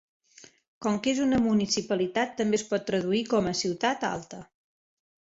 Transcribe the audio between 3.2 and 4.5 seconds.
com a "ciutat alta".